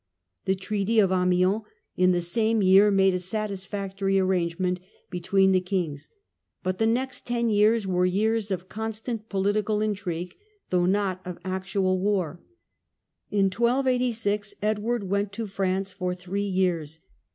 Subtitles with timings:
[0.45, 1.61] The Treaty of Amiens
[1.95, 4.79] in the same year made a satisfactory arrangement
[5.11, 6.09] between the kings.
[6.63, 10.35] But the next ten years were years of constant political intrigue,
[10.71, 12.41] though not of actual war.
[13.29, 16.99] In 1286 Edward went to France for three years.